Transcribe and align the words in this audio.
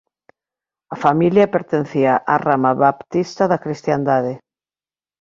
A 0.93 0.95
familia 1.05 1.51
pertencía 1.55 2.13
á 2.33 2.35
rama 2.47 2.71
baptista 2.83 3.43
da 3.51 3.61
Cristiandade. 3.63 4.33